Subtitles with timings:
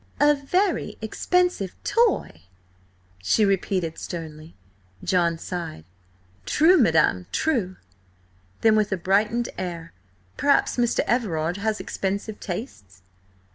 [0.19, 2.41] "A very expensive toy!"
[3.21, 4.55] she repeated sternly.
[5.03, 5.85] John sighed.
[6.47, 7.75] "True, madam–true."
[8.61, 9.93] Then with a brightened air:
[10.37, 11.01] "Perhaps Mr.
[11.01, 13.03] Everard has expensive tastes?"